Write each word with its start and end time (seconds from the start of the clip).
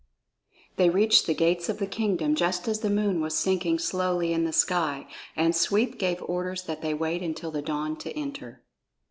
They 0.77 0.89
reached 0.89 1.27
the 1.27 1.35
gates 1.35 1.69
of 1.69 1.77
the 1.77 1.85
kingdom 1.85 2.33
just 2.33 2.67
as 2.67 2.79
the 2.79 2.89
moon 2.89 3.21
was 3.21 3.37
sinking 3.37 3.77
slowly 3.77 4.33
in 4.33 4.45
the 4.45 4.51
sky, 4.51 5.05
and 5.35 5.55
Sweep 5.55 5.99
gave 5.99 6.23
orders 6.23 6.63
that 6.63 6.81
they 6.81 6.95
wait 6.95 7.21
until 7.21 7.51
the 7.51 7.61
dawn 7.61 7.95
to 7.97 8.11
enter. 8.19 8.63